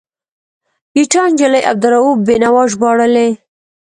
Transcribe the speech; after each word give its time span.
ګیتا 0.95 1.21
نجلي 1.31 1.61
عبدالرؤف 1.71 2.17
بینوا 2.27 2.63
ژباړلی. 2.71 3.29